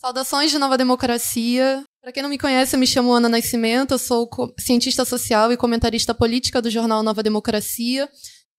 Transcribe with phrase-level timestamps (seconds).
[0.00, 1.82] Saudações de Nova Democracia.
[2.00, 5.56] Para quem não me conhece, eu me chamo Ana Nascimento, eu sou cientista social e
[5.56, 8.08] comentarista política do jornal Nova Democracia.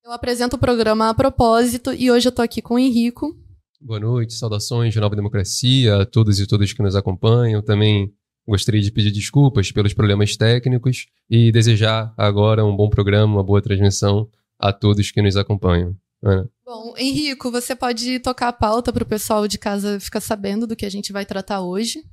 [0.03, 3.33] Eu apresento o programa A Propósito e hoje eu estou aqui com o Henrico.
[3.79, 7.61] Boa noite, saudações de Nova Democracia a todos e todas que nos acompanham.
[7.61, 8.13] Também
[8.45, 13.61] gostaria de pedir desculpas pelos problemas técnicos e desejar agora um bom programa, uma boa
[13.61, 14.29] transmissão
[14.59, 15.95] a todos que nos acompanham.
[16.23, 16.49] Ana.
[16.65, 20.75] Bom, Henrico, você pode tocar a pauta para o pessoal de casa ficar sabendo do
[20.75, 22.03] que a gente vai tratar hoje.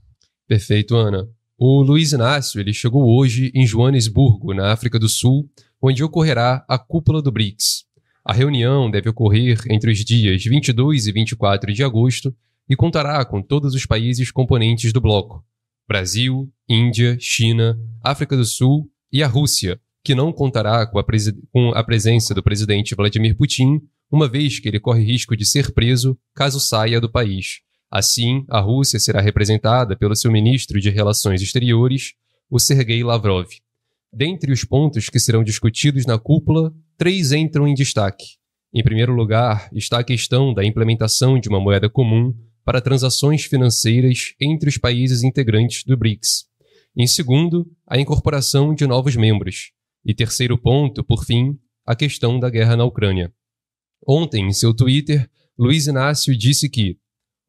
[0.46, 1.28] Perfeito, Ana.
[1.59, 5.50] O Luiz Inácio ele chegou hoje em Joanesburgo, na África do Sul,
[5.80, 7.84] onde ocorrerá a cúpula do BRICS.
[8.24, 12.34] A reunião deve ocorrer entre os dias 22 e 24 de agosto
[12.69, 15.45] e contará com todos os países componentes do bloco:
[15.88, 21.05] Brasil, Índia, China, África do Sul e a Rússia, que não contará com a,
[21.52, 25.73] com a presença do presidente Vladimir Putin uma vez que ele corre risco de ser
[25.73, 27.60] preso caso saia do país.
[27.91, 32.14] Assim, a Rússia será representada pelo seu ministro de Relações Exteriores,
[32.50, 33.48] o Sergei Lavrov.
[34.12, 38.25] Dentre os pontos que serão discutidos na cúpula, três entram em destaque.
[38.72, 44.34] Em primeiro lugar, está a questão da implementação de uma moeda comum para transações financeiras
[44.41, 46.47] entre os países integrantes do BRICS.
[46.97, 49.70] Em segundo, a incorporação de novos membros.
[50.05, 53.33] E terceiro ponto, por fim, a questão da guerra na Ucrânia.
[54.06, 56.98] Ontem, em seu Twitter, Luiz Inácio disse que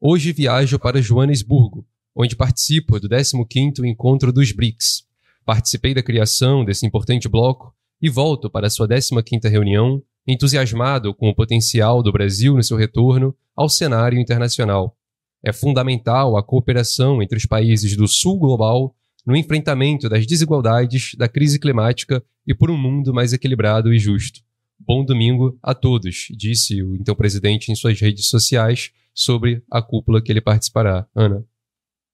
[0.00, 5.02] Hoje viajo para Joanesburgo, onde participo do 15º Encontro dos BRICS.
[5.44, 11.34] Participei da criação desse importante bloco e volto para sua 15ª reunião, entusiasmado com o
[11.34, 14.96] potencial do Brasil no seu retorno ao cenário internacional.
[15.44, 18.94] É fundamental a cooperação entre os países do Sul global
[19.26, 24.40] no enfrentamento das desigualdades, da crise climática e por um mundo mais equilibrado e justo.
[24.88, 30.22] Bom domingo a todos, disse o então presidente em suas redes sociais sobre a cúpula
[30.22, 31.06] que ele participará.
[31.14, 31.44] Ana.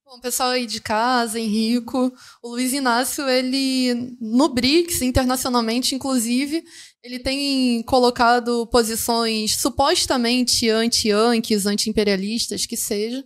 [0.05, 6.65] Bom, pessoal aí de casa, Henrico, o Luiz Inácio, ele no BRICS, internacionalmente inclusive,
[7.01, 13.25] ele tem colocado posições supostamente anti-yankees, anti-imperialistas, que seja,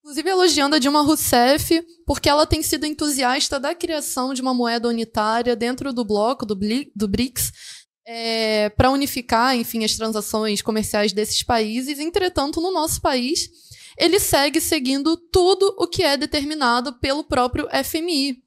[0.00, 4.88] inclusive elogiando a Dilma Rousseff, porque ela tem sido entusiasta da criação de uma moeda
[4.88, 7.50] unitária dentro do bloco do, do BRICS,
[8.06, 11.98] é, para unificar, enfim, as transações comerciais desses países.
[11.98, 13.48] Entretanto, no nosso país,
[13.96, 18.42] ele segue seguindo tudo o que é determinado pelo próprio FMI.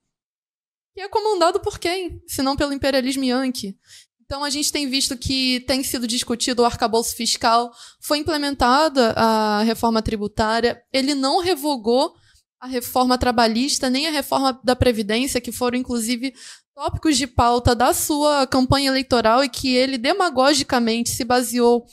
[0.95, 2.21] E é comandado por quem?
[2.27, 3.77] Se não pelo imperialismo yankee.
[4.25, 9.61] Então a gente tem visto que tem sido discutido o arcabouço fiscal, foi implementada a
[9.63, 12.15] reforma tributária, ele não revogou
[12.63, 16.33] a reforma trabalhista nem a reforma da previdência, que foram inclusive
[16.73, 21.85] tópicos de pauta da sua campanha eleitoral e que ele demagogicamente se baseou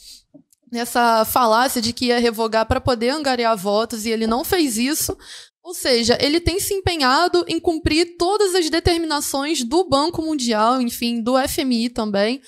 [0.70, 5.18] nessa falácia de que ia revogar para poder angariar votos e ele não fez isso.
[5.60, 11.20] Ou seja, ele tem se empenhado em cumprir todas as determinações do Banco Mundial, enfim,
[11.20, 12.40] do FMI também.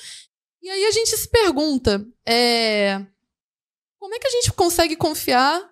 [0.63, 3.05] E aí a gente se pergunta, é,
[3.99, 5.72] como é que a gente consegue confiar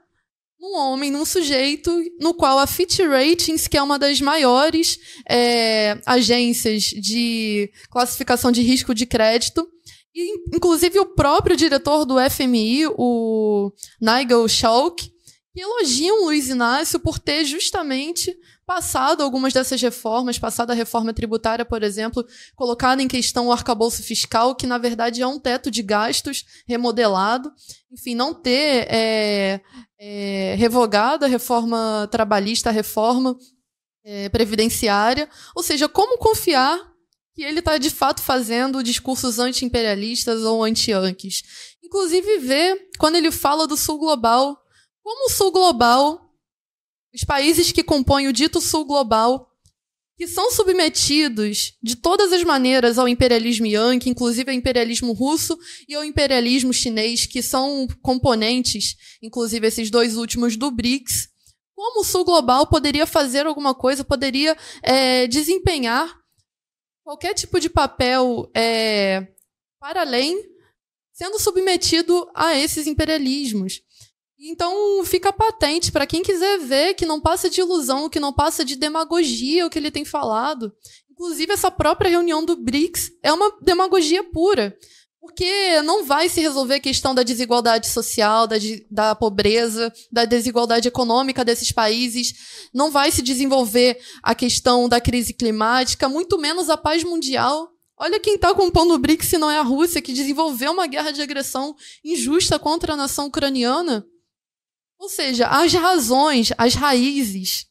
[0.60, 1.90] num homem, num sujeito
[2.20, 4.98] no qual a Fitch Ratings, que é uma das maiores
[5.28, 9.66] é, agências de classificação de risco de crédito,
[10.14, 15.10] e inclusive o próprio diretor do FMI, o Nigel Schalk,
[15.56, 18.36] elogiam Luiz Inácio por ter justamente
[18.70, 24.00] passado algumas dessas reformas, passado a reforma tributária, por exemplo, colocado em questão o arcabouço
[24.00, 27.52] fiscal, que na verdade é um teto de gastos remodelado,
[27.90, 29.60] enfim, não ter é,
[29.98, 33.36] é, revogado a reforma trabalhista, a reforma
[34.04, 36.78] é, previdenciária, ou seja, como confiar
[37.34, 41.42] que ele está de fato fazendo discursos anti-imperialistas ou anti-yankees.
[41.82, 44.56] Inclusive, ver quando ele fala do Sul Global,
[45.02, 46.29] como o Sul Global
[47.14, 49.48] os países que compõem o dito Sul Global,
[50.16, 55.94] que são submetidos de todas as maneiras ao imperialismo yankee, inclusive ao imperialismo russo e
[55.94, 61.30] ao imperialismo chinês, que são componentes, inclusive esses dois últimos do BRICS,
[61.74, 66.14] como o Sul Global poderia fazer alguma coisa, poderia é, desempenhar
[67.02, 69.26] qualquer tipo de papel é,
[69.80, 70.38] para além,
[71.14, 73.80] sendo submetido a esses imperialismos.
[74.42, 78.64] Então fica patente para quem quiser ver que não passa de ilusão, que não passa
[78.64, 80.72] de demagogia o que ele tem falado.
[81.10, 84.74] Inclusive, essa própria reunião do BRICS é uma demagogia pura.
[85.20, 88.56] Porque não vai se resolver a questão da desigualdade social, da,
[88.90, 92.32] da pobreza, da desigualdade econômica desses países,
[92.72, 97.70] não vai se desenvolver a questão da crise climática, muito menos a paz mundial.
[97.98, 101.10] Olha quem está compondo o BRICS se não é a Rússia, que desenvolveu uma guerra
[101.10, 104.06] de agressão injusta contra a nação ucraniana.
[105.00, 107.66] Ou seja, as razões, as raízes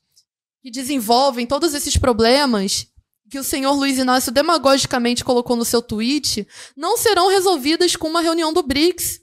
[0.64, 2.88] que desenvolvem todos esses problemas
[3.30, 8.22] que o senhor Luiz Inácio demagogicamente colocou no seu tweet não serão resolvidas com uma
[8.22, 9.22] reunião do BRICS.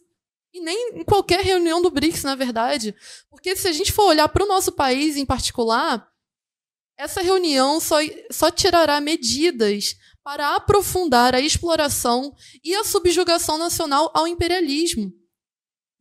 [0.55, 2.95] E nem em qualquer reunião do BRICS, na verdade.
[3.29, 6.09] Porque se a gente for olhar para o nosso país em particular,
[6.97, 7.97] essa reunião só,
[8.31, 12.33] só tirará medidas para aprofundar a exploração
[12.63, 15.13] e a subjugação nacional ao imperialismo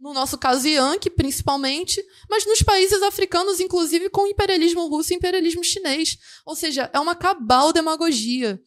[0.05, 1.99] no nosso caso Yankee, principalmente,
[2.29, 6.15] mas nos países africanos, inclusive com o imperialismo russo e imperialismo chinês.
[6.45, 8.61] Ou seja, é uma cabal demagogia.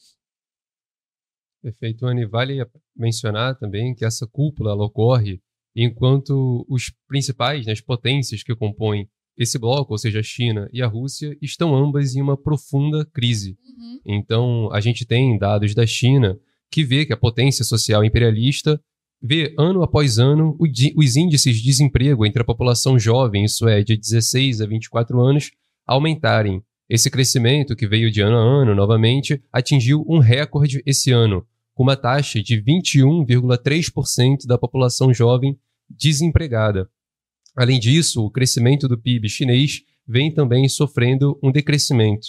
[1.62, 2.26] Perfeito, Anne.
[2.26, 5.40] Vale mencionar também que essa cúpula ocorre
[5.76, 10.82] enquanto os principais, né, as potências que compõem esse bloco, ou seja, a China e
[10.82, 13.56] a Rússia, estão ambas em uma profunda crise.
[13.64, 14.00] Uhum.
[14.04, 16.36] Então, a gente tem dados da China
[16.68, 18.82] que vê que a potência social imperialista
[19.20, 23.96] vê ano após ano os índices de desemprego entre a população jovem, isso é, de
[23.96, 25.50] 16 a 24 anos,
[25.86, 26.62] aumentarem.
[26.88, 31.82] Esse crescimento, que veio de ano a ano novamente, atingiu um recorde esse ano, com
[31.82, 36.88] uma taxa de 21,3% da população jovem desempregada.
[37.54, 42.28] Além disso, o crescimento do PIB chinês vem também sofrendo um decrescimento.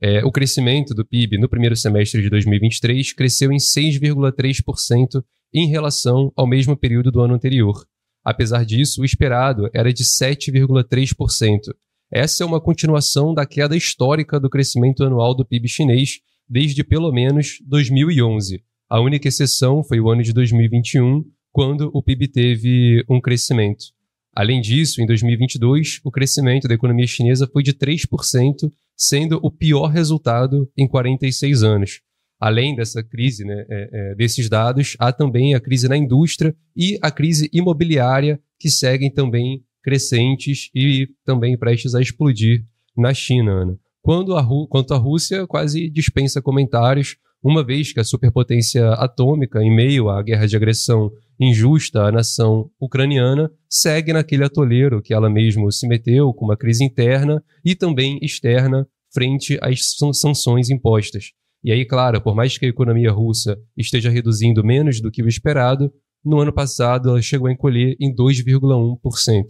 [0.00, 6.32] É, o crescimento do PIB no primeiro semestre de 2023 cresceu em 6,3% em relação
[6.36, 7.84] ao mesmo período do ano anterior.
[8.24, 11.74] Apesar disso, o esperado era de 7,3%.
[12.10, 17.12] Essa é uma continuação da queda histórica do crescimento anual do PIB chinês desde pelo
[17.12, 18.62] menos 2011.
[18.88, 21.22] A única exceção foi o ano de 2021,
[21.52, 23.86] quando o PIB teve um crescimento.
[24.34, 29.88] Além disso, em 2022, o crescimento da economia chinesa foi de 3%, sendo o pior
[29.88, 32.00] resultado em 46 anos
[32.38, 36.98] além dessa crise, né, é, é, desses dados, há também a crise na indústria e
[37.02, 42.64] a crise imobiliária, que seguem também crescentes e também prestes a explodir
[42.96, 43.52] na China.
[43.52, 43.78] Ana.
[44.02, 49.74] Quando a quanto à Rússia, quase dispensa comentários, uma vez que a superpotência atômica, em
[49.74, 55.70] meio à guerra de agressão injusta à nação ucraniana, segue naquele atoleiro que ela mesma
[55.70, 61.32] se meteu, com uma crise interna e também externa frente às sanções impostas.
[61.62, 65.28] E aí, claro, por mais que a economia russa esteja reduzindo menos do que o
[65.28, 65.92] esperado,
[66.24, 69.44] no ano passado ela chegou a encolher em 2,1%.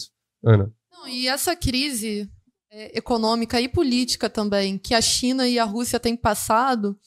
[0.44, 0.72] Ana.
[0.92, 2.28] Não, e essa crise
[2.70, 6.98] é, econômica e política também que a China e a Rússia têm passado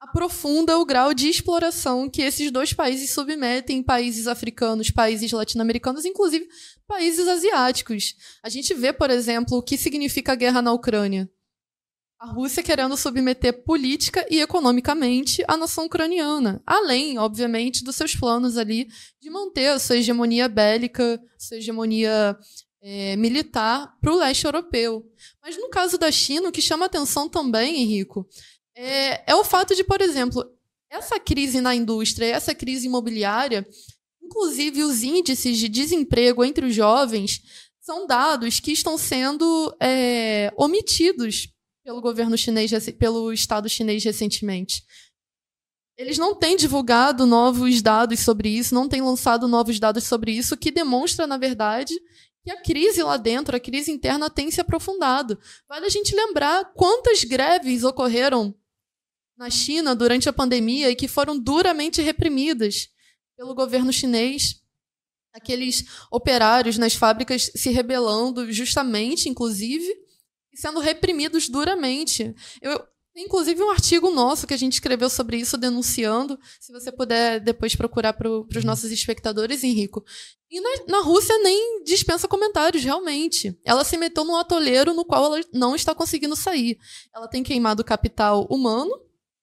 [0.00, 6.06] aprofunda o grau de exploração que esses dois países submetem em países africanos, países latino-americanos,
[6.06, 6.48] inclusive
[6.86, 8.14] países asiáticos.
[8.42, 11.30] A gente vê, por exemplo, o que significa a guerra na Ucrânia.
[12.20, 18.58] A Rússia querendo submeter política e economicamente a nação ucraniana, além, obviamente, dos seus planos
[18.58, 18.86] ali
[19.18, 22.38] de manter a sua hegemonia bélica, sua hegemonia
[22.82, 25.02] é, militar para o leste europeu.
[25.42, 28.28] Mas no caso da China, o que chama atenção também, Henrico,
[28.76, 30.44] é, é o fato de, por exemplo,
[30.90, 33.66] essa crise na indústria, essa crise imobiliária,
[34.22, 37.40] inclusive os índices de desemprego entre os jovens,
[37.80, 41.48] são dados que estão sendo é, omitidos
[41.90, 42.70] pelo governo chinês,
[43.00, 44.84] pelo Estado chinês recentemente.
[45.98, 50.56] Eles não têm divulgado novos dados sobre isso, não têm lançado novos dados sobre isso,
[50.56, 51.92] que demonstra, na verdade,
[52.44, 55.36] que a crise lá dentro, a crise interna, tem se aprofundado.
[55.68, 58.54] Vale a gente lembrar quantas greves ocorreram
[59.36, 62.88] na China durante a pandemia e que foram duramente reprimidas
[63.36, 64.62] pelo governo chinês.
[65.34, 69.92] Aqueles operários nas fábricas se rebelando, justamente, inclusive,
[70.60, 72.34] sendo reprimidos duramente.
[72.60, 72.80] Eu,
[73.16, 76.38] inclusive um artigo nosso que a gente escreveu sobre isso, denunciando.
[76.60, 78.62] Se você puder depois procurar para os uhum.
[78.64, 80.04] nossos espectadores, Henrico.
[80.50, 83.58] E na, na, Rússia nem dispensa comentários, realmente.
[83.64, 86.78] Ela se meteu num atoleiro no qual ela não está conseguindo sair.
[87.14, 88.90] Ela tem queimado capital humano,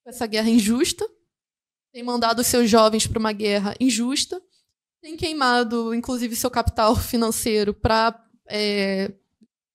[0.03, 1.09] com essa guerra injusta.
[1.91, 4.41] Tem mandado seus jovens para uma guerra injusta.
[5.01, 8.23] Tem queimado, inclusive, seu capital financeiro para.
[8.49, 9.11] É,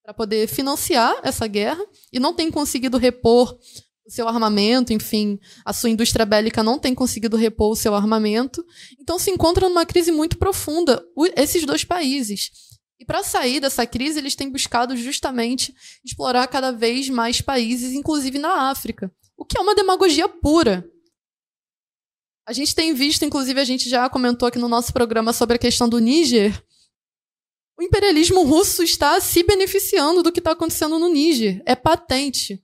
[0.03, 3.59] para poder financiar essa guerra e não tem conseguido repor
[4.05, 8.65] o seu armamento, enfim, a sua indústria bélica não tem conseguido repor o seu armamento.
[9.01, 11.05] Então se encontra numa crise muito profunda,
[11.37, 12.51] esses dois países.
[12.99, 18.39] E para sair dessa crise, eles têm buscado justamente explorar cada vez mais países, inclusive
[18.39, 20.89] na África, o que é uma demagogia pura.
[22.47, 25.59] A gente tem visto, inclusive a gente já comentou aqui no nosso programa sobre a
[25.59, 26.61] questão do Níger,
[27.79, 31.63] o imperialismo russo está se beneficiando do que está acontecendo no Níger.
[31.67, 32.63] É patente.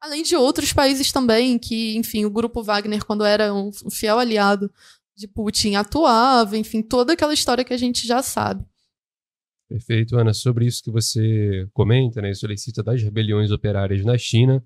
[0.00, 4.70] Além de outros países também, que, enfim, o grupo Wagner, quando era um fiel aliado
[5.16, 8.64] de Putin, atuava, enfim, toda aquela história que a gente já sabe.
[9.68, 10.34] Perfeito, Ana.
[10.34, 14.62] Sobre isso que você comenta, né, solicita das rebeliões operárias na China,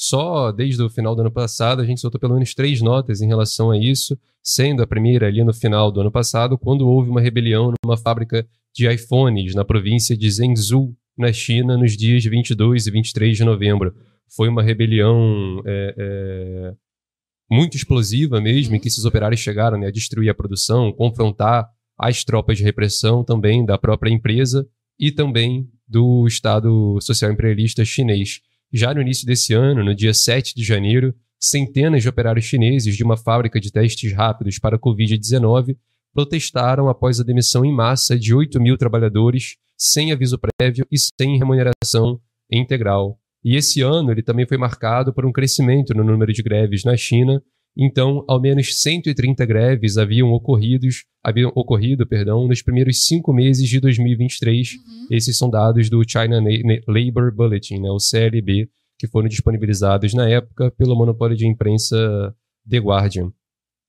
[0.00, 3.26] só desde o final do ano passado a gente soltou pelo menos três notas em
[3.26, 7.20] relação a isso, sendo a primeira ali no final do ano passado, quando houve uma
[7.20, 12.90] rebelião numa fábrica de iPhones na província de Zhengzhou, na China, nos dias 22 e
[12.92, 13.92] 23 de novembro.
[14.36, 16.74] Foi uma rebelião é, é,
[17.50, 22.22] muito explosiva mesmo, em que esses operários chegaram né, a destruir a produção, confrontar as
[22.22, 24.64] tropas de repressão também da própria empresa
[24.96, 28.42] e também do Estado Social Imperialista chinês.
[28.72, 33.02] Já no início desse ano, no dia 7 de janeiro, centenas de operários chineses de
[33.02, 35.76] uma fábrica de testes rápidos para a Covid-19
[36.12, 41.38] protestaram após a demissão em massa de 8 mil trabalhadores sem aviso prévio e sem
[41.38, 42.20] remuneração
[42.50, 43.18] integral.
[43.44, 46.96] E esse ano ele também foi marcado por um crescimento no número de greves na
[46.96, 47.40] China,
[47.78, 53.78] então, ao menos 130 greves haviam ocorridos, haviam ocorrido, perdão, nos primeiros cinco meses de
[53.78, 54.72] 2023.
[54.72, 55.06] Uhum.
[55.12, 56.42] Esses são dados do China
[56.88, 58.68] Labor Bulletin, né, o CLB,
[58.98, 62.34] que foram disponibilizados na época pelo monopólio de imprensa
[62.68, 63.32] The Guardian.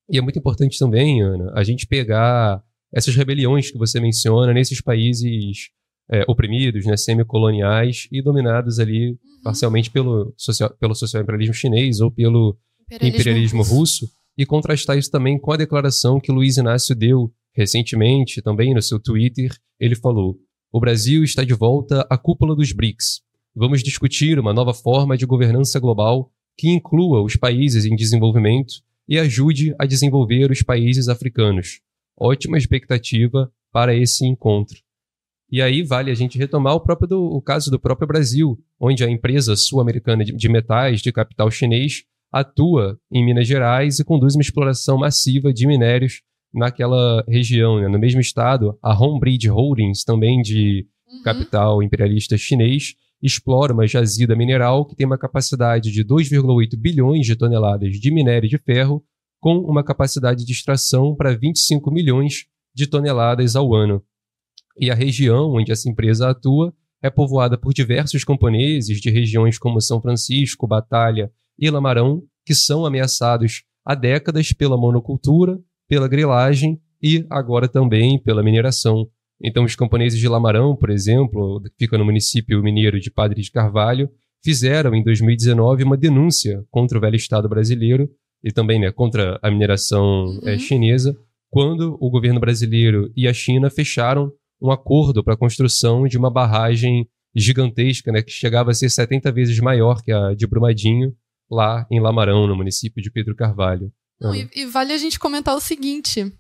[0.08, 2.62] E é muito importante também, Ana, a gente pegar
[2.94, 5.70] essas rebeliões que você menciona nesses países
[6.12, 9.18] é, oprimidos, né, semicoloniais e dominados ali uhum.
[9.44, 12.56] parcialmente pelo social, pelo social imperialismo chinês ou pelo
[12.96, 14.06] imperialismo, imperialismo russo.
[14.06, 18.82] russo, e contrastar isso também com a declaração que Luiz Inácio deu recentemente, também no
[18.82, 19.52] seu Twitter.
[19.80, 20.38] Ele falou:
[20.72, 23.22] O Brasil está de volta à cúpula dos BRICS.
[23.56, 28.76] Vamos discutir uma nova forma de governança global que inclua os países em desenvolvimento
[29.08, 31.82] e ajude a desenvolver os países africanos.
[32.18, 34.78] Ótima expectativa para esse encontro.
[35.52, 39.04] E aí vale a gente retomar o, próprio do, o caso do próprio Brasil, onde
[39.04, 44.36] a empresa sul-americana de, de metais de capital chinês atua em Minas Gerais e conduz
[44.36, 46.22] uma exploração massiva de minérios
[46.54, 47.80] naquela região.
[47.80, 47.88] Né?
[47.88, 51.24] No mesmo estado, a Homebridge Holdings, também de uhum.
[51.24, 57.36] capital imperialista chinês, explora uma jazida mineral que tem uma capacidade de 2,8 bilhões de
[57.36, 59.04] toneladas de minério de ferro,
[59.42, 64.04] com uma capacidade de extração para 25 milhões de toneladas ao ano.
[64.78, 69.82] E a região onde essa empresa atua é povoada por diversos camponeses de regiões como
[69.82, 77.26] São Francisco, Batalha e Lamarão, que são ameaçados há décadas pela monocultura, pela grilagem e
[77.30, 79.08] agora também pela mineração.
[79.42, 83.52] Então, os camponeses de Lamarão, por exemplo, que fica no município mineiro de Padre de
[83.52, 84.10] Carvalho,
[84.44, 88.10] fizeram em 2019 uma denúncia contra o velho Estado brasileiro
[88.44, 90.42] e também né, contra a mineração uhum.
[90.46, 91.16] é, chinesa,
[91.50, 96.30] quando o governo brasileiro e a China fecharam um acordo para a construção de uma
[96.30, 101.14] barragem gigantesca, né, que chegava a ser 70 vezes maior que a de Brumadinho,
[101.50, 103.92] lá em Lamarão, no município de Pedro Carvalho.
[104.20, 106.32] Não, e, e, vale a gente comentar o seguinte: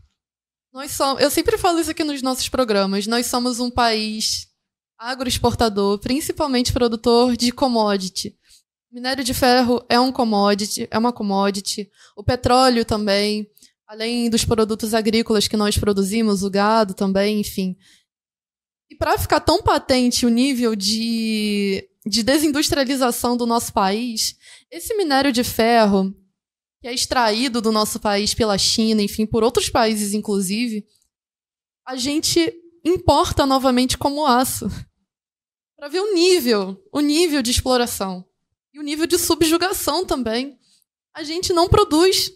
[0.73, 4.47] nós somos, eu sempre falo isso aqui nos nossos programas, nós somos um país
[4.97, 8.35] agroexportador, principalmente produtor de commodity.
[8.91, 11.89] Minério de ferro é um commodity, é uma commodity.
[12.17, 13.47] O petróleo também,
[13.87, 17.77] além dos produtos agrícolas que nós produzimos, o gado também, enfim.
[18.89, 24.35] E para ficar tão patente o nível de, de desindustrialização do nosso país,
[24.71, 26.13] esse minério de ferro,
[26.81, 30.85] que é extraído do nosso país pela China, enfim, por outros países, inclusive,
[31.85, 32.53] a gente
[32.85, 34.67] importa novamente como aço.
[35.75, 38.25] Para ver o nível, o nível de exploração.
[38.73, 40.59] E o nível de subjugação também.
[41.13, 42.31] A gente não produz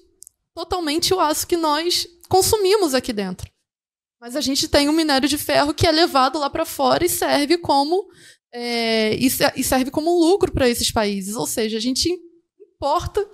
[0.54, 3.52] totalmente o aço que nós consumimos aqui dentro.
[4.20, 7.10] Mas a gente tem um minério de ferro que é levado lá para fora e
[7.10, 8.08] serve como
[8.54, 9.30] é, e,
[9.64, 11.36] serve como lucro para esses países.
[11.36, 12.08] Ou seja, a gente
[12.62, 13.28] importa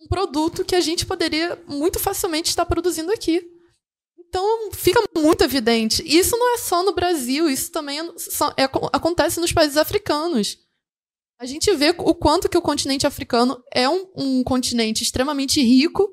[0.00, 3.42] um produto que a gente poderia muito facilmente estar produzindo aqui.
[4.16, 6.02] Então fica muito evidente.
[6.06, 8.02] E isso não é só no Brasil, isso também é,
[8.62, 10.56] é, acontece nos países africanos.
[11.40, 16.08] A gente vê o quanto que o continente africano é um, um continente extremamente rico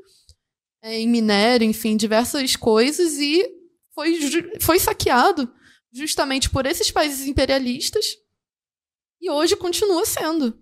[0.81, 3.45] é, em minério, enfim, diversas coisas, e
[3.93, 4.17] foi,
[4.61, 5.51] foi saqueado
[5.97, 8.05] justamente por esses países imperialistas
[9.21, 10.57] e hoje continua sendo.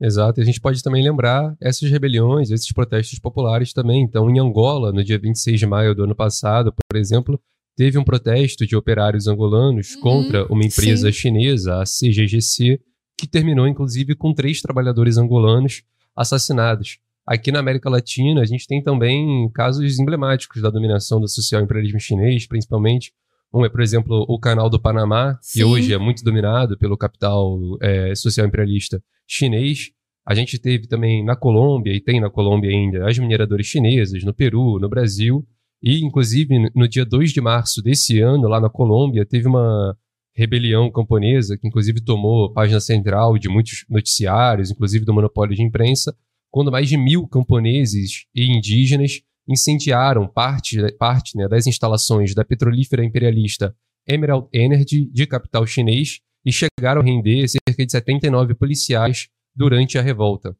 [0.00, 4.02] Exato, e a gente pode também lembrar essas rebeliões, esses protestos populares também.
[4.02, 7.38] Então, em Angola, no dia 26 de maio do ano passado, por exemplo,
[7.76, 11.18] teve um protesto de operários angolanos uhum, contra uma empresa sim.
[11.18, 12.80] chinesa, a CGGC,
[13.18, 15.82] que terminou inclusive com três trabalhadores angolanos
[16.16, 16.98] assassinados.
[17.26, 22.00] Aqui na América Latina, a gente tem também casos emblemáticos da dominação do social imperialismo
[22.00, 23.12] chinês, principalmente
[23.52, 25.58] um é, por exemplo, o canal do Panamá, Sim.
[25.58, 29.90] que hoje é muito dominado pelo capital é, social imperialista chinês.
[30.24, 34.32] A gente teve também na Colômbia, e tem na Colômbia ainda, as mineradoras chinesas, no
[34.32, 35.44] Peru, no Brasil.
[35.82, 39.96] E, inclusive, no dia 2 de março desse ano, lá na Colômbia, teve uma
[40.34, 46.14] rebelião camponesa, que inclusive tomou página central de muitos noticiários, inclusive do monopólio de imprensa,
[46.50, 53.04] quando mais de mil camponeses e indígenas incendiaram parte, parte né, das instalações da petrolífera
[53.04, 53.74] imperialista
[54.06, 60.02] Emerald Energy, de capital chinês, e chegaram a render cerca de 79 policiais durante a
[60.02, 60.56] revolta.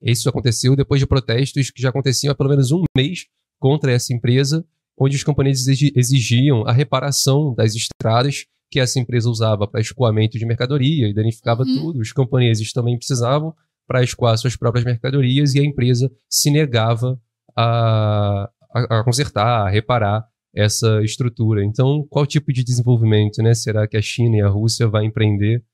[0.00, 3.26] Isso aconteceu depois de protestos que já aconteciam há pelo menos um mês
[3.58, 4.64] contra essa empresa,
[4.96, 10.46] onde os camponeses exigiam a reparação das estradas que essa empresa usava para escoamento de
[10.46, 11.74] mercadoria e danificava uhum.
[11.74, 12.00] tudo.
[12.00, 13.54] Os camponeses também precisavam
[13.86, 17.20] para escoar suas próprias mercadorias e a empresa se negava
[17.58, 20.24] a, a, a consertar, a reparar
[20.54, 21.64] essa estrutura.
[21.64, 25.64] Então, qual tipo de desenvolvimento né, será que a China e a Rússia vai empreender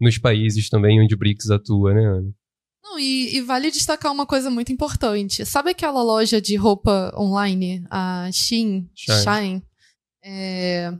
[0.00, 2.34] nos países também onde o BRICS atua, né, Ana?
[2.82, 5.44] Não, e, e, vale destacar uma coisa muito importante.
[5.44, 8.88] Sabe aquela loja de roupa online, a Shein?
[8.94, 9.18] Shine.
[9.18, 9.62] Shine?
[10.24, 10.92] É,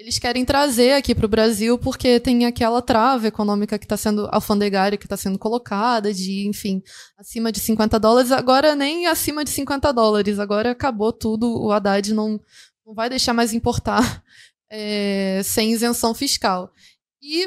[0.00, 4.26] eles querem trazer aqui para o Brasil porque tem aquela trava econômica que está sendo
[4.32, 6.82] alfandegária, que está sendo colocada, de, enfim,
[7.18, 8.32] acima de 50 dólares.
[8.32, 10.38] Agora nem acima de 50 dólares.
[10.38, 11.54] Agora acabou tudo.
[11.62, 12.40] O Haddad não,
[12.86, 14.24] não vai deixar mais importar
[14.70, 16.72] é, sem isenção fiscal.
[17.20, 17.46] E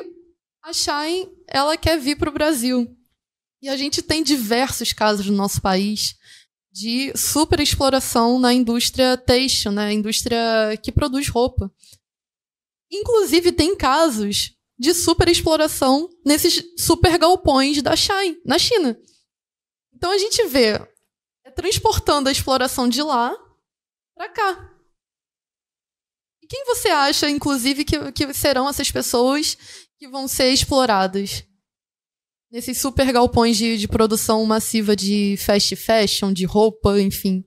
[0.61, 2.95] a Shine, ela quer vir para o Brasil.
[3.63, 6.15] E a gente tem diversos casos no nosso país
[6.71, 9.93] de superexploração na indústria têxtil, na né?
[9.93, 10.37] indústria
[10.83, 11.71] que produz roupa.
[12.93, 18.99] Inclusive, tem casos de superexploração nesses super galpões da Shine, na China.
[19.93, 20.79] Então a gente vê
[21.45, 23.35] é transportando a exploração de lá
[24.15, 24.73] para cá.
[26.41, 29.57] E quem você acha, inclusive, que, que serão essas pessoas
[29.97, 31.45] que vão ser exploradas?
[32.53, 37.43] nesses super galpões de, de produção massiva de fast fashion, de roupa, enfim.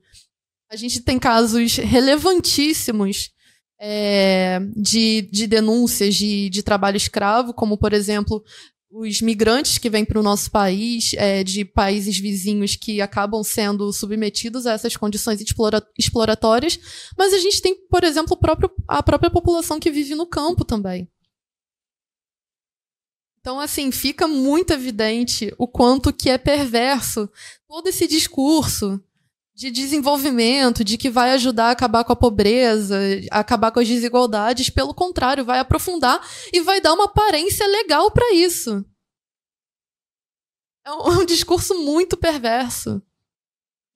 [0.69, 3.31] A gente tem casos relevantíssimos
[3.79, 8.43] é, de, de denúncias de, de trabalho escravo, como, por exemplo,
[8.89, 13.91] os migrantes que vêm para o nosso país, é, de países vizinhos que acabam sendo
[13.91, 16.79] submetidos a essas condições explora exploratórias,
[17.17, 21.07] mas a gente tem, por exemplo, próprio, a própria população que vive no campo também.
[23.39, 27.29] Então, assim, fica muito evidente o quanto que é perverso
[27.67, 29.01] todo esse discurso
[29.57, 32.95] de desenvolvimento, de que vai ajudar a acabar com a pobreza,
[33.31, 34.69] a acabar com as desigualdades.
[34.69, 36.21] Pelo contrário, vai aprofundar
[36.53, 38.85] e vai dar uma aparência legal para isso.
[40.85, 43.01] É um, um, discurso muito perverso.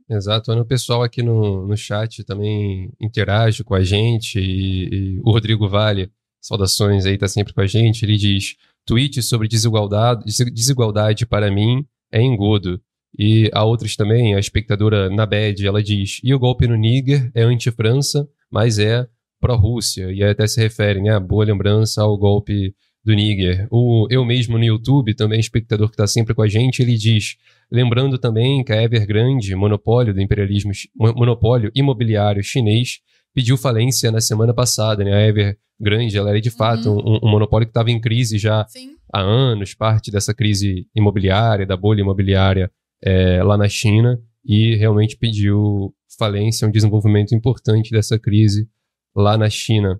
[0.09, 0.51] Exato.
[0.51, 5.69] O pessoal aqui no, no chat também interage com a gente e, e o Rodrigo
[5.69, 8.03] Vale, saudações aí, tá sempre com a gente.
[8.03, 12.81] Ele diz: tweets sobre desigualdade, desigualdade para mim é engodo.
[13.23, 17.43] E a outras também, a espectadora Nabed, ela diz: e o golpe no Níger é
[17.43, 19.05] anti-França, mas é
[19.39, 20.11] pró-Rússia.
[20.11, 22.73] E até se refere, né, a boa lembrança ao golpe
[23.05, 23.67] do Níger.
[23.69, 27.35] O, eu mesmo no YouTube, também espectador que está sempre com a gente, ele diz:
[27.71, 33.01] lembrando também que a Evergrande, monopólio do imperialismo, monopólio imobiliário chinês,
[33.35, 35.13] pediu falência na semana passada, né?
[35.13, 37.19] A Ever grande, ela era de fato uhum.
[37.21, 38.95] um, um, monopólio que estava em crise já Sim.
[39.13, 42.71] há anos, parte dessa crise imobiliária, da bolha imobiliária
[43.03, 48.67] é, lá na China, e realmente pediu falência, um desenvolvimento importante dessa crise
[49.15, 49.99] lá na China.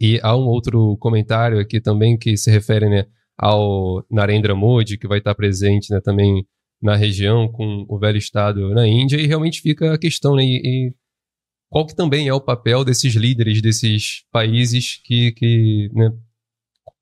[0.00, 3.06] E há um outro comentário aqui também que se refere né,
[3.36, 6.46] ao Narendra Modi, que vai estar presente né, também
[6.80, 10.94] na região com o velho Estado na Índia, e realmente fica a questão, né, e,
[11.68, 16.10] qual que também é o papel desses líderes desses países que, que né,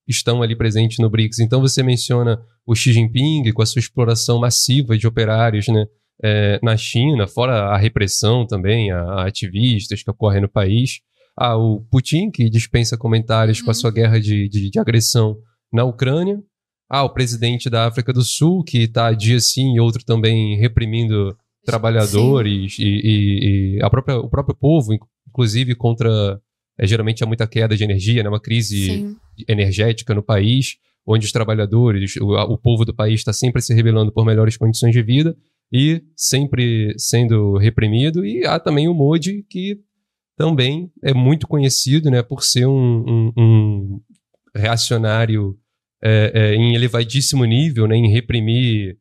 [0.09, 1.41] estão ali presentes no BRICS.
[1.41, 5.87] Então você menciona o Xi Jinping com a sua exploração massiva de operários né,
[6.23, 11.01] é, na China, fora a repressão também a, a, ativistas que ocorre no país.
[11.37, 13.67] Ah, o Putin, que dispensa comentários uhum.
[13.67, 15.39] com a sua guerra de, de, de, agressão
[15.73, 16.43] na Ucrânia.
[16.91, 21.37] Ah, o presidente da África do Sul, que está dia sim e outro também reprimindo
[21.65, 24.93] trabalhadores e, e, e, a própria, o próprio povo,
[25.29, 26.41] inclusive contra
[26.79, 29.17] é, geralmente há muita queda de energia, né, uma crise Sim.
[29.49, 34.13] energética no país, onde os trabalhadores, o, o povo do país está sempre se rebelando
[34.13, 35.37] por melhores condições de vida
[35.73, 38.25] e sempre sendo reprimido.
[38.25, 39.79] E há também o Modi, que
[40.37, 44.01] também é muito conhecido né, por ser um, um, um
[44.55, 45.59] reacionário
[46.03, 48.97] é, é, em elevadíssimo nível, né, em reprimir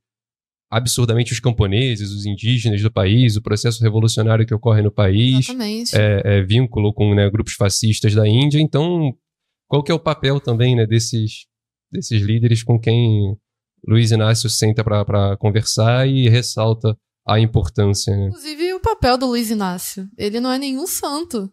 [0.69, 5.47] absurdamente os camponeses, os indígenas do país, o processo revolucionário que ocorre no país,
[5.93, 8.59] é, é, vínculo com né, grupos fascistas da Índia.
[8.59, 9.13] Então,
[9.67, 11.45] qual que é o papel também né, desses,
[11.91, 13.37] desses líderes com quem
[13.87, 18.15] Luiz Inácio senta para conversar e ressalta a importância.
[18.15, 18.27] Né?
[18.27, 20.09] Inclusive o papel do Luiz Inácio.
[20.17, 21.51] Ele não é nenhum santo.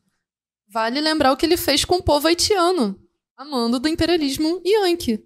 [0.68, 2.98] Vale lembrar o que ele fez com o povo haitiano,
[3.36, 5.20] amando do imperialismo yankee.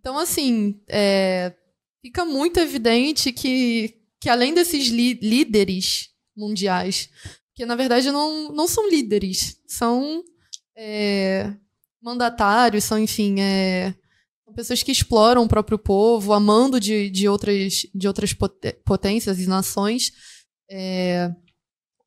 [0.00, 1.52] Então, assim, é,
[2.06, 7.08] fica muito evidente que, que além desses líderes mundiais,
[7.52, 10.22] que na verdade não, não são líderes, são
[10.76, 11.52] é,
[12.00, 13.92] mandatários, são, enfim, é,
[14.44, 18.32] são pessoas que exploram o próprio povo, amando de, de, outras, de outras
[18.84, 20.12] potências e nações.
[20.70, 21.34] É,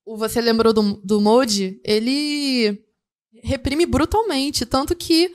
[0.05, 1.81] você lembrou do, do Modi?
[1.83, 2.81] Ele
[3.43, 5.29] reprime brutalmente, tanto que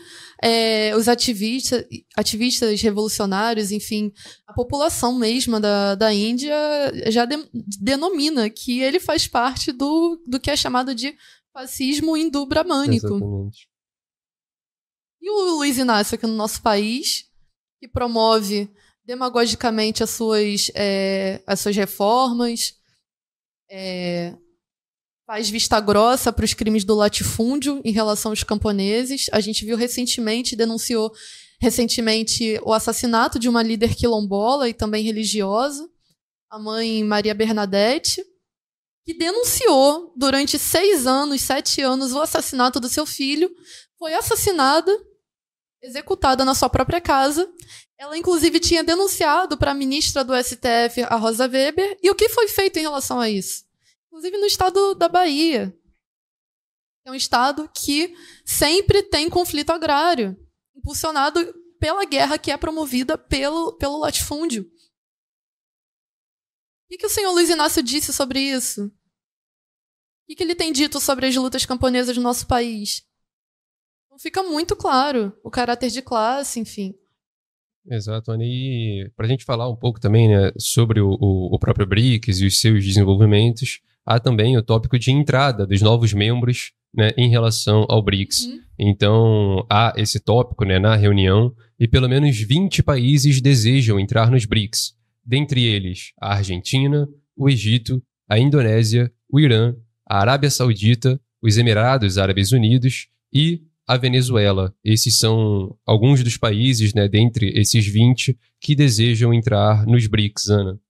[0.45, 4.13] é, os ativistas, ativistas revolucionários, enfim,
[4.47, 6.55] a população mesma da, da Índia
[7.11, 7.49] já de,
[7.81, 11.17] denomina que ele faz parte do, do que é chamado de
[11.51, 13.07] fascismo hindu-bramânico.
[13.07, 13.69] Exatamente.
[15.23, 17.25] E o Luiz Inácio aqui no nosso país,
[17.81, 18.71] que promove
[19.03, 22.75] demagogicamente as suas, é, as suas reformas,
[23.71, 24.37] é,
[25.27, 29.27] faz vista grossa para os crimes do latifúndio em relação aos camponeses.
[29.33, 31.13] A gente viu recentemente, denunciou
[31.61, 35.89] recentemente o assassinato de uma líder quilombola e também religiosa,
[36.51, 38.23] a mãe Maria Bernadette,
[39.05, 43.51] que denunciou durante seis anos, sete anos, o assassinato do seu filho.
[43.99, 44.93] Foi assassinada,
[45.83, 47.51] executada na sua própria casa.
[47.99, 51.99] Ela, inclusive, tinha denunciado para a ministra do STF, a Rosa Weber.
[52.03, 53.65] E o que foi feito em relação a isso?
[54.15, 55.77] Inclusive no estado da Bahia.
[57.05, 58.15] É um estado que
[58.47, 60.37] sempre tem conflito agrário,
[60.75, 61.41] impulsionado
[61.81, 64.63] pela guerra que é promovida pelo, pelo latifúndio.
[64.63, 64.69] O
[66.89, 68.87] que, que o senhor Luiz Inácio disse sobre isso?
[68.87, 68.93] O
[70.29, 73.05] que, que ele tem dito sobre as lutas camponesas no nosso país?
[74.09, 76.95] Não fica muito claro o caráter de classe, enfim.
[77.91, 78.45] Exato, Ana.
[78.45, 82.47] E para a gente falar um pouco também né, sobre o, o, próprio BRICS e
[82.47, 87.85] os seus desenvolvimentos, há também o tópico de entrada dos novos membros né, em relação
[87.89, 88.47] ao BRICS.
[88.47, 88.61] Uhum.
[88.79, 94.45] Então, há esse tópico né, na reunião e pelo menos 20 países desejam entrar nos
[94.45, 99.75] BRICS, dentre eles a Argentina, o Egito, a Indonésia, o Irã,
[100.09, 104.75] a Arábia Saudita, os Emirados Árabes Unidos e a Venezuela.
[104.83, 110.81] Esses são alguns dos países, né, dentre esses 20, que desejam entrar nos BRICS, Ana.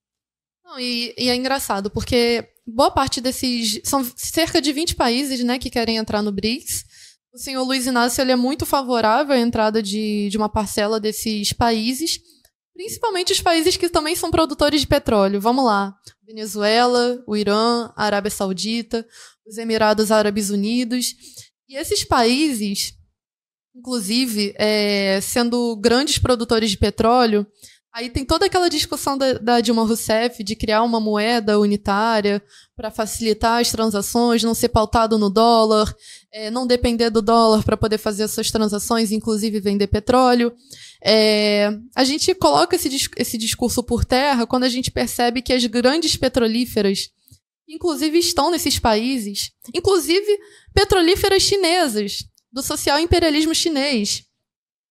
[0.64, 3.80] Não, e, e, é engraçado, porque boa parte desses.
[3.84, 6.84] São cerca de 20 países né, que querem entrar no BRICS.
[7.32, 11.52] O senhor Luiz Inácio ele é muito favorável à entrada de, de uma parcela desses
[11.52, 12.20] países,
[12.72, 15.40] principalmente os países que também são produtores de petróleo.
[15.40, 19.04] Vamos lá: Venezuela, o Irã, a Arábia Saudita,
[19.46, 21.14] os Emirados Árabes Unidos.
[21.68, 22.94] E esses países,
[23.74, 27.44] inclusive, é, sendo grandes produtores de petróleo,
[27.94, 32.42] Aí tem toda aquela discussão da, da Dilma Rousseff de criar uma moeda unitária
[32.74, 35.94] para facilitar as transações, não ser pautado no dólar,
[36.32, 40.52] é, não depender do dólar para poder fazer as suas transações, inclusive vender petróleo.
[41.04, 45.64] É, a gente coloca esse, esse discurso por terra quando a gente percebe que as
[45.64, 47.10] grandes petrolíferas,
[47.68, 50.36] inclusive estão nesses países, inclusive
[50.74, 54.24] petrolíferas chinesas, do social imperialismo chinês,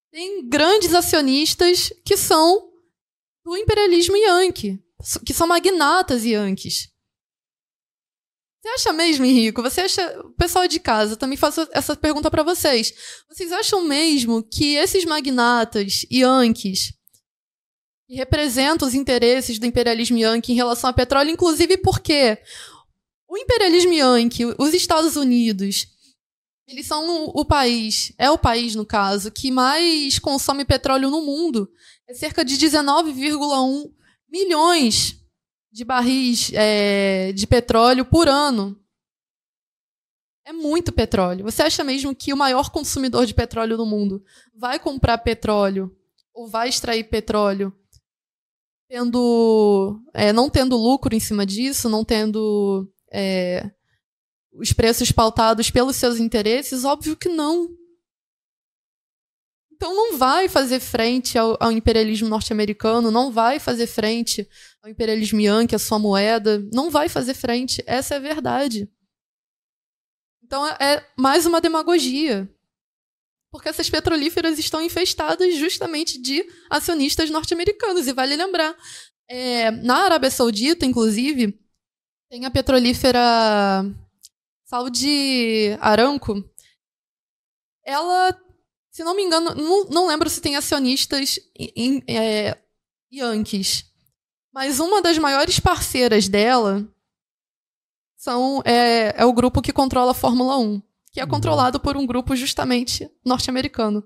[0.09, 2.72] tem grandes acionistas que são
[3.43, 4.79] do imperialismo yankee,
[5.25, 6.89] que são magnatas yankees.
[8.61, 9.61] Você acha mesmo, Henrico?
[9.61, 10.21] Você acha.
[10.21, 12.93] O pessoal de casa, também faço essa pergunta para vocês.
[13.27, 16.93] Vocês acham mesmo que esses magnatas yankees
[18.07, 22.37] que representam os interesses do imperialismo yankee em relação ao petróleo, inclusive porque
[23.27, 25.87] o imperialismo yankee, os Estados Unidos,
[26.67, 31.69] eles são o país, é o país, no caso, que mais consome petróleo no mundo
[32.07, 33.91] é cerca de 19,1
[34.29, 35.19] milhões
[35.71, 38.79] de barris é, de petróleo por ano.
[40.45, 41.45] É muito petróleo.
[41.45, 44.23] Você acha mesmo que o maior consumidor de petróleo do mundo
[44.55, 45.95] vai comprar petróleo
[46.33, 47.73] ou vai extrair petróleo
[48.87, 53.71] tendo, é, não tendo lucro em cima disso, não tendo é,
[54.53, 56.83] os preços pautados pelos seus interesses?
[56.83, 57.75] Óbvio que não.
[59.71, 64.47] Então não vai fazer frente ao, ao imperialismo norte-americano, não vai fazer frente
[64.81, 67.83] ao imperialismo yankee, a sua moeda, não vai fazer frente.
[67.85, 68.89] Essa é a verdade.
[70.43, 72.49] Então é, é mais uma demagogia.
[73.51, 78.07] Porque essas petrolíferas estão infestadas justamente de acionistas norte-americanos.
[78.07, 78.75] E vale lembrar,
[79.27, 81.59] é, na Arábia Saudita, inclusive,
[82.29, 83.85] tem a petrolífera
[84.73, 86.43] Saudi Aramco.
[87.85, 88.35] Ela
[88.89, 92.57] se não me engano, não, não lembro se tem acionistas em, é,
[93.11, 93.85] Yankees.
[94.51, 96.87] Mas uma das maiores parceiras dela
[98.17, 100.81] são, é, é o grupo que controla a Fórmula 1,
[101.11, 101.29] que é uhum.
[101.29, 104.03] controlado por um grupo justamente norte-americano.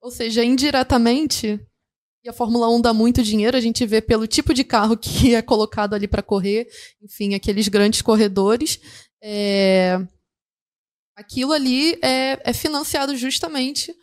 [0.00, 1.60] Ou seja, indiretamente,
[2.24, 5.34] e a Fórmula 1 dá muito dinheiro, a gente vê pelo tipo de carro que
[5.34, 6.68] é colocado ali para correr,
[7.02, 8.80] enfim, aqueles grandes corredores.
[9.22, 9.98] É...
[11.16, 13.94] Aquilo ali é, é financiado justamente,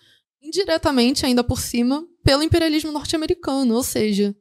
[0.42, 3.76] indiretamente ainda por cima, pelo imperialismo norte-americano.
[3.76, 4.36] Ou seja,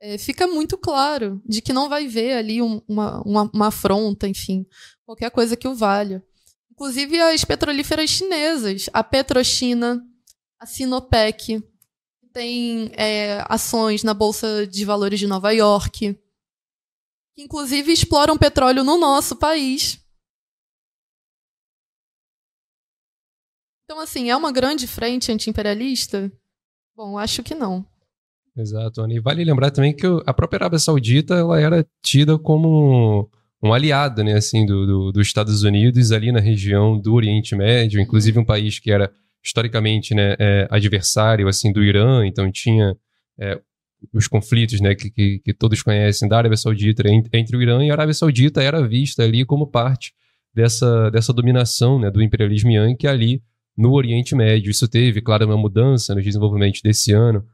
[0.00, 4.28] é, fica muito claro de que não vai ver ali um, uma, uma, uma, afronta,
[4.28, 4.64] enfim,
[5.04, 6.22] qualquer coisa que o valha.
[6.70, 10.00] Inclusive as petrolíferas chinesas, a Petrochina,
[10.60, 11.60] a Sinopec,
[12.32, 16.16] tem é, ações na Bolsa de Valores de Nova York,
[17.38, 20.04] que inclusive exploram petróleo no nosso país.
[23.84, 26.32] Então, assim, é uma grande frente anti-imperialista?
[26.96, 27.86] Bom, acho que não.
[28.56, 33.30] Exato, E vale lembrar também que a própria Arábia Saudita ela era tida como
[33.62, 38.00] um aliado, né, assim, do, do, dos Estados Unidos ali na região do Oriente Médio,
[38.00, 39.12] inclusive um país que era
[39.44, 42.96] historicamente, né, é, adversário, assim, do Irã, então tinha
[43.38, 43.60] é,
[44.12, 47.90] os conflitos, né, que, que, que, todos conhecem da Arábia Saudita entre o Irã e
[47.90, 50.12] a Arábia Saudita era vista ali como parte
[50.54, 53.42] dessa, dessa dominação, né, do imperialismo Yankee ali
[53.76, 54.70] no Oriente Médio.
[54.70, 57.44] Isso teve, claro, uma mudança no desenvolvimento desse ano,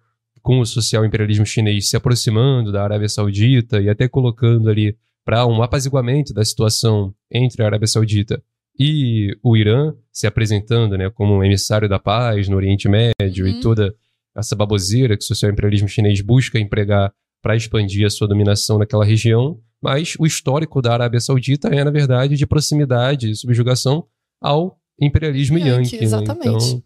[0.43, 5.47] com o social imperialismo chinês se aproximando da Arábia Saudita e até colocando ali para
[5.47, 8.43] um apaziguamento da situação entre a Arábia Saudita
[8.79, 13.51] e o Irã, se apresentando né, como um emissário da paz no Oriente Médio uhum.
[13.51, 13.95] e toda
[14.37, 19.05] essa baboseira que o social imperialismo chinês busca empregar para expandir a sua dominação naquela
[19.05, 24.07] região, mas o histórico da Arábia Saudita é, na verdade, de proximidade e subjugação
[24.41, 25.97] ao imperialismo Yankee.
[25.97, 26.35] Yankee né?
[26.41, 26.83] Então,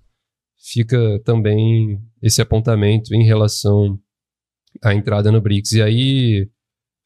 [0.58, 3.98] fica também esse apontamento em relação
[4.82, 5.72] à entrada no BRICS.
[5.72, 6.50] E aí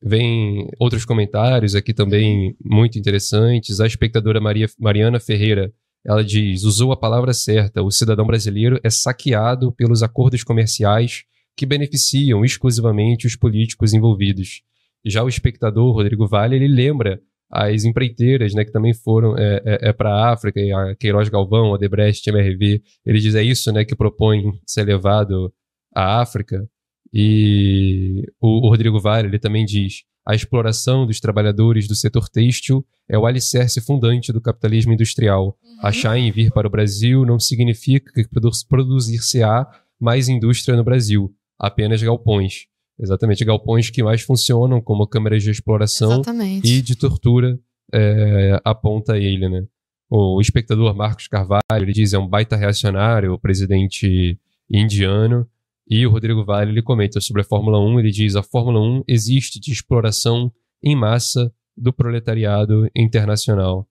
[0.02, 3.80] vem outros comentários aqui também muito interessantes.
[3.80, 5.72] A espectadora Maria, Mariana Ferreira,
[6.04, 11.24] ela diz, usou a palavra certa, o cidadão brasileiro é saqueado pelos acordos comerciais
[11.56, 14.62] que beneficiam exclusivamente os políticos envolvidos.
[15.04, 19.88] Já o espectador Rodrigo Vale, ele lembra as empreiteiras, né, que também foram é, é,
[19.88, 23.84] é para a África, a Queiroz Galvão, a Debrecht, MRV, ele diz é isso, né,
[23.84, 25.52] que propõe ser levado
[25.94, 26.66] à África.
[27.12, 32.86] E o, o Rodrigo Vale, ele também diz a exploração dos trabalhadores do setor têxtil
[33.08, 35.58] é o alicerce fundante do capitalismo industrial.
[35.62, 35.76] Uhum.
[35.82, 38.28] Achar em vir para o Brasil não significa que
[38.68, 39.66] produzir-se-á
[40.00, 42.66] mais indústria no Brasil, apenas galpões.
[42.98, 46.68] Exatamente, galpões que mais funcionam como câmeras de exploração Exatamente.
[46.68, 47.58] e de tortura,
[47.92, 49.66] é, aponta ele, né?
[50.08, 54.38] O espectador Marcos Carvalho, ele diz, é um baita reacionário, o presidente
[54.70, 55.48] indiano,
[55.88, 59.04] e o Rodrigo Vale, ele comenta sobre a Fórmula 1, ele diz, a Fórmula 1
[59.06, 63.88] existe de exploração em massa do proletariado internacional.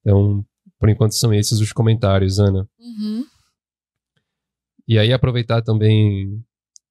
[0.00, 0.44] Então,
[0.78, 2.68] por enquanto são esses os comentários, Ana.
[2.78, 3.24] Uhum.
[4.86, 6.42] E aí aproveitar também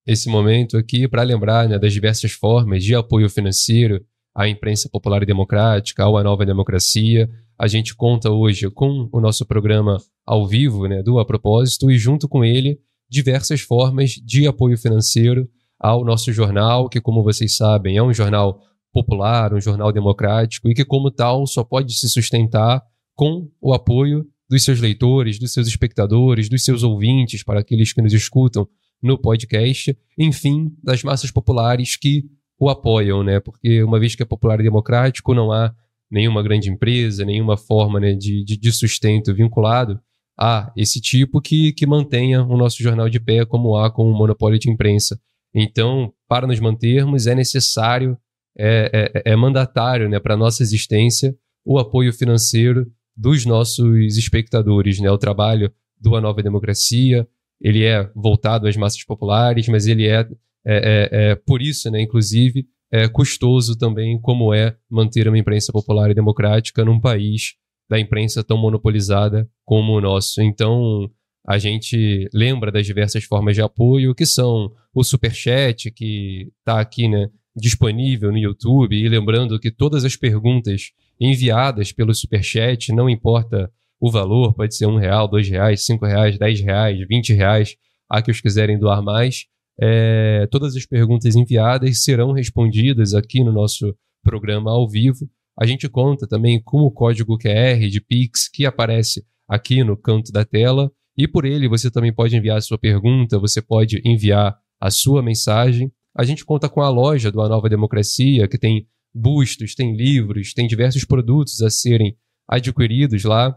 [0.05, 4.03] esse momento aqui para lembrar né, das diversas formas de apoio financeiro
[4.35, 7.29] à imprensa popular e democrática, à nova democracia.
[7.57, 11.97] A gente conta hoje com o nosso programa ao vivo né, do A Propósito e,
[11.97, 12.79] junto com ele,
[13.13, 15.47] diversas formas de apoio financeiro
[15.79, 18.59] ao nosso jornal, que, como vocês sabem, é um jornal
[18.91, 22.81] popular, um jornal democrático e que, como tal, só pode se sustentar
[23.15, 28.01] com o apoio dos seus leitores, dos seus espectadores, dos seus ouvintes, para aqueles que
[28.01, 28.67] nos escutam
[29.01, 32.23] no podcast, enfim, das massas populares que
[32.59, 33.39] o apoiam, né?
[33.39, 35.71] Porque uma vez que é popular e democrático, não há
[36.09, 39.99] nenhuma grande empresa, nenhuma forma né, de, de, de sustento vinculado
[40.39, 44.17] a esse tipo que, que mantenha o nosso jornal de pé como há com o
[44.17, 45.19] monopólio de imprensa.
[45.53, 48.17] Então, para nos mantermos, é necessário,
[48.57, 54.99] é, é, é mandatário né, para a nossa existência o apoio financeiro dos nossos espectadores,
[54.99, 55.09] né?
[55.09, 57.27] o trabalho do A Nova Democracia,
[57.61, 60.27] ele é voltado às massas populares, mas ele é, é,
[60.65, 66.11] é, é por isso, né, inclusive, é custoso também como é manter uma imprensa popular
[66.11, 67.53] e democrática num país
[67.89, 70.41] da imprensa tão monopolizada como o nosso.
[70.41, 71.09] Então,
[71.45, 77.07] a gente lembra das diversas formas de apoio, que são o Superchat, que está aqui
[77.07, 83.71] né, disponível no YouTube, e lembrando que todas as perguntas enviadas pelo Superchat, não importa
[83.99, 87.77] o valor pode ser um real, dois reais, cinco reais, dez reais, vinte reais,
[88.09, 89.45] a que os quiserem doar mais.
[89.79, 95.29] É, todas as perguntas enviadas serão respondidas aqui no nosso programa ao vivo.
[95.59, 100.31] A gente conta também com o código QR de Pix que aparece aqui no canto
[100.31, 100.91] da tela.
[101.15, 105.21] E por ele você também pode enviar a sua pergunta, você pode enviar a sua
[105.21, 105.91] mensagem.
[106.15, 110.53] A gente conta com a loja do A Nova Democracia, que tem bustos, tem livros,
[110.53, 113.55] tem diversos produtos a serem adquiridos lá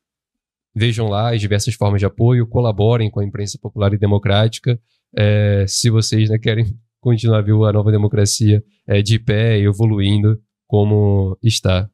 [0.73, 4.79] vejam lá as diversas formas de apoio, colaborem com a imprensa popular e democrática.
[5.15, 6.65] É, se vocês né, querem
[6.99, 11.89] continuar a ver a nova democracia é, de pé e evoluindo como está.